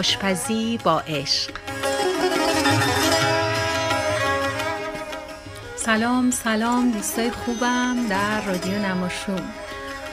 آشپزی 0.00 0.78
با 0.84 1.00
عشق. 1.00 1.50
سلام 5.76 6.30
سلام 6.30 6.90
دوستای 6.90 7.30
خوبم 7.30 8.06
در 8.08 8.40
رادیو 8.40 8.78
نماشوم. 8.78 9.52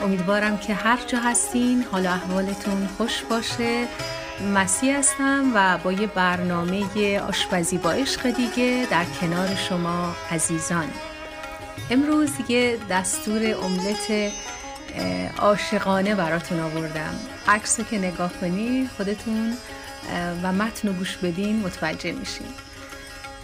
امیدوارم 0.02 0.58
که 0.58 0.74
هر 0.74 0.98
جا 1.06 1.18
هستین 1.18 1.84
حال 1.92 2.06
احوالتون 2.06 2.88
خوش 2.96 3.22
باشه. 3.22 3.86
مسیح 4.54 4.98
هستم 4.98 5.52
و 5.54 5.78
با 5.78 5.92
یه 5.92 6.06
برنامه 6.06 7.20
آشپزی 7.20 7.78
با 7.78 7.92
عشق 7.92 8.30
دیگه 8.30 8.86
در 8.90 9.04
کنار 9.20 9.54
شما 9.54 10.14
عزیزان. 10.30 10.90
امروز 11.90 12.30
یه 12.48 12.78
دستور 12.90 13.42
املت 13.64 14.32
عاشقانه 15.38 16.14
براتون 16.14 16.60
آوردم. 16.60 17.14
عکس 17.48 17.80
که 17.80 17.98
نگاه 17.98 18.32
کنی 18.40 18.88
خودتون 18.96 19.56
و 20.42 20.52
متن 20.52 20.88
و 20.88 20.92
گوش 20.92 21.16
بدین 21.16 21.60
متوجه 21.60 22.12
میشین 22.12 22.46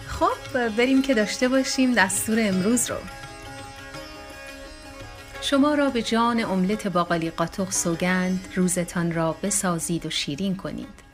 خب 0.08 0.68
بریم 0.68 1.02
که 1.02 1.14
داشته 1.14 1.48
باشیم 1.48 1.94
دستور 1.94 2.38
امروز 2.40 2.90
رو. 2.90 2.96
شما 5.40 5.74
را 5.74 5.90
به 5.90 6.02
جان 6.02 6.44
املت 6.44 6.88
باقالی 6.88 7.30
قاطق 7.30 7.70
سوگند 7.70 8.48
روزتان 8.54 9.12
را 9.12 9.36
بسازید 9.42 10.06
و 10.06 10.10
شیرین 10.10 10.56
کنید. 10.56 11.04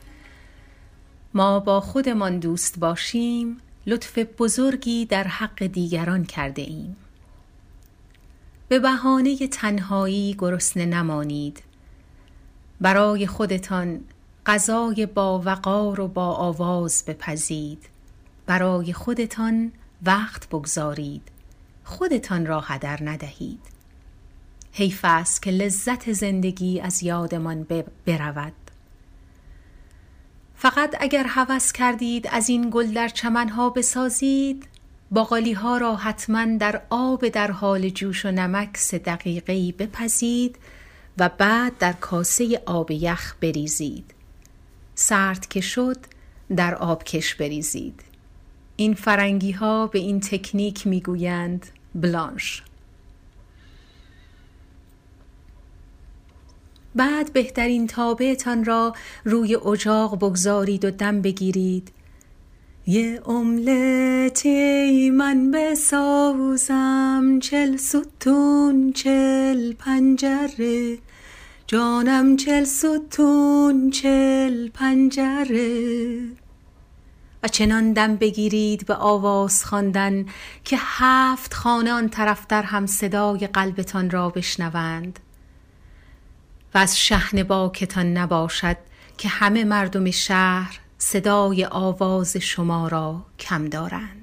ما 1.33 1.59
با 1.59 1.81
خودمان 1.81 2.39
دوست 2.39 2.79
باشیم 2.79 3.57
لطف 3.87 4.17
بزرگی 4.17 5.05
در 5.05 5.23
حق 5.23 5.63
دیگران 5.63 6.25
کرده 6.25 6.61
ایم. 6.61 6.95
به 8.67 8.79
بهانه 8.79 9.47
تنهایی 9.47 10.35
گرسنه 10.39 10.85
نمانید. 10.85 11.63
برای 12.81 13.27
خودتان 13.27 13.99
غذای 14.45 15.05
با 15.05 15.39
وقار 15.39 16.01
و 16.01 16.07
با 16.07 16.33
آواز 16.33 17.03
بپزید. 17.07 17.85
برای 18.45 18.93
خودتان 18.93 19.71
وقت 20.05 20.49
بگذارید. 20.49 21.21
خودتان 21.83 22.45
را 22.45 22.59
هدر 22.59 22.99
ندهید. 23.01 23.59
حیف 24.71 24.99
است 25.03 25.41
که 25.41 25.51
لذت 25.51 26.11
زندگی 26.11 26.79
از 26.79 27.03
یادمان 27.03 27.67
برود. 28.05 28.53
فقط 30.55 30.95
اگر 30.99 31.25
هوس 31.27 31.71
کردید 31.71 32.27
از 32.31 32.49
این 32.49 32.69
گل 32.73 32.93
در 32.93 33.07
چمنها 33.07 33.69
بسازید 33.69 34.67
باقالی 35.11 35.53
ها 35.53 35.77
را 35.77 35.95
حتما 35.95 36.57
در 36.57 36.81
آب 36.89 37.27
در 37.27 37.51
حال 37.51 37.89
جوش 37.89 38.25
و 38.25 38.31
نمک 38.31 38.77
سه 38.77 38.97
دقیقه 38.97 39.71
بپزید 39.71 40.57
و 41.17 41.29
بعد 41.29 41.77
در 41.77 41.93
کاسه 41.93 42.61
آب 42.65 42.91
یخ 42.91 43.35
بریزید. 43.41 44.13
سرد 45.01 45.47
که 45.47 45.61
شد 45.61 45.97
در 46.55 46.75
آبکش 46.75 47.35
بریزید. 47.35 48.01
این 48.75 48.93
فرنگی 48.93 49.51
ها 49.51 49.87
به 49.87 49.99
این 49.99 50.19
تکنیک 50.19 50.87
می‌گویند 50.87 51.65
بلانش. 51.95 52.63
بعد 56.95 57.33
بهترین 57.33 57.87
تابعتان 57.87 58.65
را 58.65 58.93
روی 59.23 59.55
اجاق 59.55 60.15
بگذارید 60.15 60.85
و 60.85 60.91
دم 60.91 61.21
بگیرید. 61.21 61.91
یه 62.87 63.21
املتی 63.29 65.09
من 65.09 65.51
بسازم 65.51 67.39
چل 67.41 67.77
ستون 67.77 68.93
چل 68.93 69.73
پنجره. 69.73 70.97
جانم 71.71 72.37
چل 72.37 72.63
ستون 72.63 73.89
چل 73.89 74.69
پنجره. 74.69 76.23
و 77.43 77.47
چنان 77.47 77.93
دم 77.93 78.15
بگیرید 78.15 78.85
به 78.85 78.95
آواز 78.95 79.65
خواندن 79.65 80.25
که 80.63 80.77
هفت 80.79 81.53
خانه 81.53 81.91
آن 81.91 82.09
طرفتر 82.09 82.63
هم 82.63 82.85
صدای 82.85 83.47
قلبتان 83.47 84.09
را 84.09 84.29
بشنوند. 84.29 85.19
و 86.73 86.77
از 86.77 86.99
شهن 86.99 87.43
باکتان 87.43 88.17
نباشد 88.17 88.77
که 89.17 89.29
همه 89.29 89.63
مردم 89.63 90.11
شهر 90.11 90.79
صدای 90.97 91.65
آواز 91.65 92.37
شما 92.37 92.87
را 92.87 93.25
کم 93.39 93.67
دارند. 93.67 94.20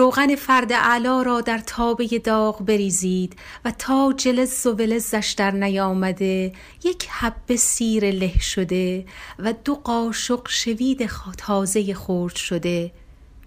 روغن 0.00 0.34
فرد 0.36 0.72
علا 0.72 1.22
را 1.22 1.40
در 1.40 1.58
تابه 1.58 2.06
داغ 2.24 2.64
بریزید 2.64 3.36
و 3.64 3.72
تا 3.78 4.14
جلز 4.16 4.66
و 4.66 4.72
ولزش 4.72 5.34
در 5.36 5.50
نیامده 5.50 6.52
یک 6.84 7.08
حبه 7.10 7.56
سیر 7.56 8.10
له 8.10 8.38
شده 8.38 9.04
و 9.38 9.54
دو 9.64 9.74
قاشق 9.74 10.48
شوید 10.48 11.10
تازه 11.38 11.94
خورد 11.94 12.34
شده 12.34 12.92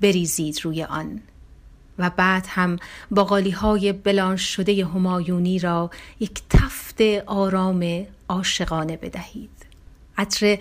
بریزید 0.01 0.59
روی 0.63 0.83
آن. 0.83 1.21
و 1.97 2.09
بعد 2.09 2.45
هم 2.49 2.77
باقالی 3.11 3.51
های 3.51 3.93
بلانش 3.93 4.55
شده 4.55 4.85
همایونی 4.85 5.59
را 5.59 5.89
یک 6.19 6.41
تفت 6.49 7.01
آرام 7.25 8.05
عاشقانه 8.29 8.97
بدهید. 8.97 9.65
عطر 10.17 10.57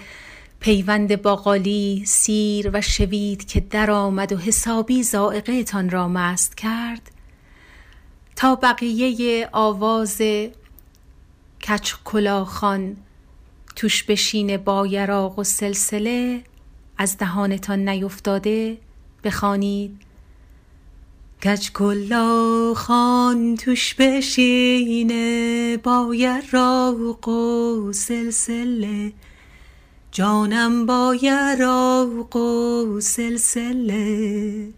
پیوند 0.62 1.22
باقالی 1.22 2.02
سیر 2.06 2.70
و 2.72 2.80
شوید 2.80 3.44
که 3.44 3.60
درآمد 3.60 4.32
و 4.32 4.36
حسابی 4.36 5.02
زائقه 5.02 5.64
تان 5.64 5.90
را 5.90 6.08
مست 6.08 6.56
کرد. 6.56 7.10
تا 8.36 8.54
بقیه 8.54 9.48
آواز 9.52 10.22
کچ 11.68 11.92
کلاخان 12.04 12.96
توش 13.76 14.02
بشین 14.02 14.56
با 14.56 14.86
یراق 14.86 15.38
و 15.38 15.44
سلسله 15.44 16.44
از 16.98 17.18
دهانتان 17.18 17.88
نیفتاده 17.88 18.78
بخوانید. 19.24 20.00
کچ 21.44 21.70
کلاخان 21.70 23.56
توش 23.56 23.94
بشینه 23.94 25.76
با 25.76 26.14
یراق 26.14 27.28
و 27.28 27.92
سلسله 27.92 29.12
جانم 30.14 30.86
با 30.86 31.16
یراق 31.22 32.36
و 32.36 33.00
سلسله. 33.00 34.68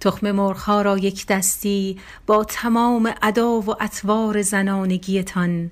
تخم 0.00 0.30
مرغها 0.30 0.82
را 0.82 0.98
یک 0.98 1.26
دستی 1.26 1.98
با 2.26 2.44
تمام 2.44 3.14
ادا 3.22 3.60
و 3.60 3.82
اطوار 3.82 4.42
زنانگیتان 4.42 5.70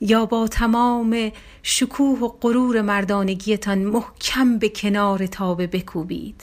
یا 0.00 0.26
با 0.26 0.48
تمام 0.48 1.32
شکوه 1.62 2.18
و 2.18 2.28
غرور 2.28 2.80
مردانگیتان 2.80 3.78
محکم 3.78 4.58
به 4.58 4.68
کنار 4.68 5.26
تابه 5.26 5.66
بکوبید. 5.66 6.42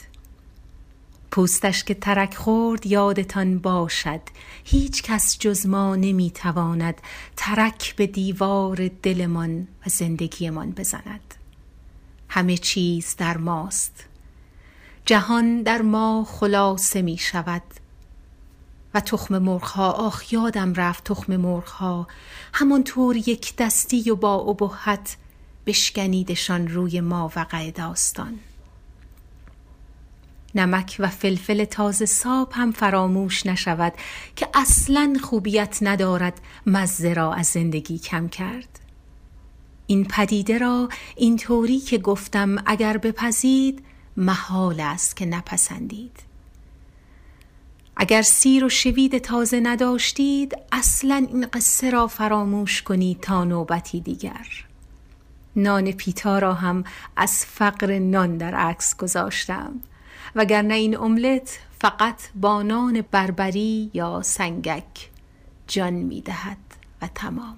پوستش 1.30 1.84
که 1.84 1.94
ترک 1.94 2.34
خورد 2.34 2.86
یادتان 2.86 3.58
باشد. 3.58 4.20
هیچ 4.64 5.02
کس 5.02 5.38
جز 5.38 5.66
ما 5.66 5.96
نمی‌تواند 5.96 7.00
ترک 7.36 7.96
به 7.96 8.06
دیوار 8.06 8.90
دلمان 9.02 9.68
و 9.86 9.90
زندگیمان 9.90 10.70
بزند. 10.70 11.34
همه 12.28 12.56
چیز 12.56 13.16
در 13.16 13.36
ماست. 13.36 14.04
جهان 15.04 15.62
در 15.62 15.82
ما 15.82 16.26
خلاصه 16.28 17.02
می 17.02 17.18
شود 17.18 17.62
و 18.94 19.00
تخم 19.00 19.38
مرغها 19.38 19.90
آخ 19.90 20.32
یادم 20.32 20.74
رفت 20.74 21.04
تخم 21.04 21.36
مرغها. 21.36 22.08
همانطور 22.52 23.16
یک 23.16 23.56
دستی 23.56 24.10
و 24.10 24.16
با 24.16 24.34
ابهت 24.34 25.16
بشکنیدشان 25.66 26.68
روی 26.68 27.00
ما 27.00 27.32
وقع 27.36 27.70
داستان 27.70 28.38
نمک 30.58 30.96
و 30.98 31.08
فلفل 31.08 31.64
تازه 31.64 32.06
ساب 32.06 32.52
هم 32.52 32.72
فراموش 32.72 33.46
نشود 33.46 33.92
که 34.36 34.48
اصلا 34.54 35.16
خوبیت 35.22 35.78
ندارد 35.82 36.40
مزه 36.66 37.12
را 37.12 37.34
از 37.34 37.46
زندگی 37.46 37.98
کم 37.98 38.28
کرد. 38.28 38.80
این 39.86 40.04
پدیده 40.04 40.58
را 40.58 40.88
اینطوری 41.16 41.78
که 41.78 41.98
گفتم 41.98 42.56
اگر 42.66 42.96
بپزید 42.96 43.84
محال 44.16 44.80
است 44.80 45.16
که 45.16 45.26
نپسندید. 45.26 46.28
اگر 47.96 48.22
سیر 48.22 48.64
و 48.64 48.68
شوید 48.68 49.18
تازه 49.18 49.60
نداشتید 49.60 50.56
اصلا 50.72 51.26
این 51.32 51.46
قصه 51.46 51.90
را 51.90 52.06
فراموش 52.06 52.82
کنید 52.82 53.20
تا 53.20 53.44
نوبتی 53.44 54.00
دیگر. 54.00 54.46
نان 55.56 55.92
پیتا 55.92 56.38
را 56.38 56.54
هم 56.54 56.84
از 57.16 57.46
فقر 57.46 57.98
نان 57.98 58.36
در 58.36 58.54
عکس 58.54 58.96
گذاشتم. 58.96 59.80
وگرنه 60.34 60.74
این 60.74 60.96
املت 60.96 61.58
فقط 61.80 62.22
با 62.34 62.62
نان 62.62 63.04
بربری 63.10 63.90
یا 63.94 64.22
سنگک 64.22 65.10
جان 65.66 65.92
می 65.92 66.20
دهد 66.20 66.56
و 67.02 67.08
تمام. 67.14 67.56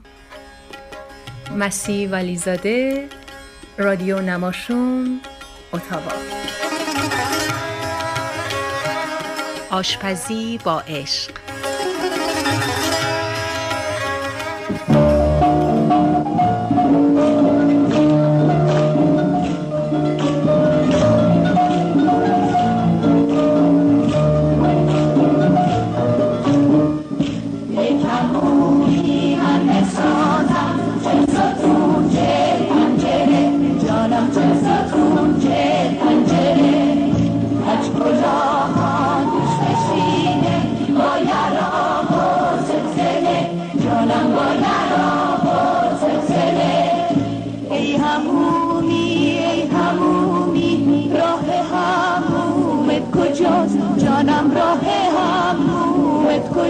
مسی 1.57 2.07
ولیزاده 2.07 3.09
رادیو 3.79 4.21
نماشوم 4.21 5.21
اتاوا. 5.73 6.13
آشپزی 9.71 10.59
با 10.65 10.81
عشق. 10.81 11.33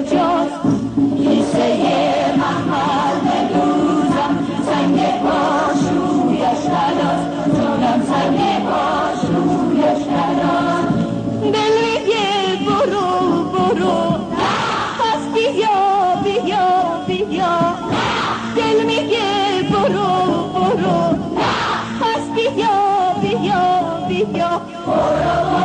کجاست؟ 0.00 0.61
کیسه 1.17 2.35
محمل 2.37 3.20
بگوزم 3.20 4.35
سنگ 4.67 4.99
پاشویش 5.23 6.64
تلاست 6.64 7.56
جانم 7.56 8.02
سنگ 8.06 8.38
پاشویش 8.64 10.05
تلاست 10.06 10.94
دل 11.43 11.75
میگه 11.85 12.64
برو 12.67 13.43
برو. 13.52 14.12
پس 14.99 15.23
بیا 15.35 16.17
بیا 16.25 16.69
بیا. 17.06 17.75
دل 18.56 18.85
میگه 18.87 19.62
برو 19.73 20.49
برو. 20.55 21.19
پس 22.00 22.25
بیا 22.35 22.79
بیا 23.23 23.62
بیا. 24.08 24.61
برو 24.87 25.60